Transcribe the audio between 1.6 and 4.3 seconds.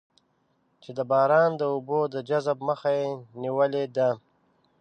اوبو د جذب مخه یې نېولې ده.